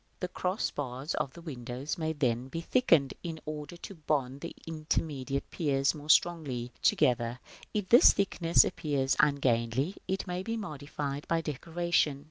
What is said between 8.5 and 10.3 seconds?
appear ungainly, it